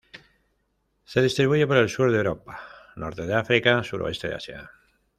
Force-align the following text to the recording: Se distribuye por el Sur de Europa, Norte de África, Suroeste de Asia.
Se 1.03 1.21
distribuye 1.21 1.67
por 1.67 1.77
el 1.77 1.87
Sur 1.87 2.11
de 2.11 2.17
Europa, 2.17 2.59
Norte 2.95 3.27
de 3.27 3.35
África, 3.35 3.83
Suroeste 3.83 4.29
de 4.29 4.33
Asia. 4.33 4.71